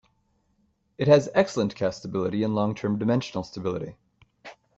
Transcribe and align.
It 0.97 1.07
has 1.07 1.29
excellent 1.35 1.75
castability 1.75 2.43
and 2.43 2.55
long 2.55 2.73
term 2.73 2.97
dimensional 2.97 3.43
stability. 3.43 3.97